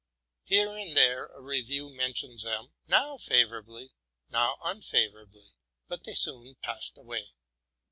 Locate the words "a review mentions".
1.27-2.41